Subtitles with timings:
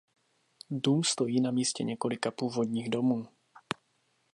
[0.71, 3.27] Dům stojí na místě několika původních domů.